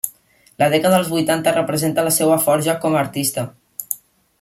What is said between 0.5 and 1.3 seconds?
La dècada dels